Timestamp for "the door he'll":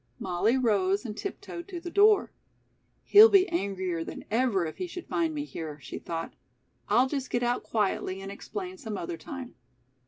1.79-3.29